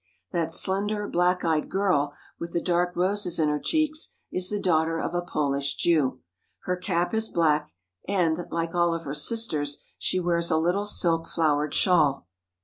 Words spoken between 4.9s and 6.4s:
of a Polish Jew.